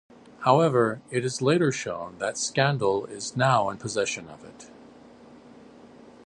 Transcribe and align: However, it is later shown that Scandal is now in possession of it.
However, 0.39 0.99
it 1.11 1.23
is 1.23 1.43
later 1.43 1.71
shown 1.71 2.17
that 2.17 2.35
Scandal 2.39 3.05
is 3.05 3.37
now 3.37 3.69
in 3.69 3.77
possession 3.77 4.29
of 4.29 4.43
it. 4.43 4.71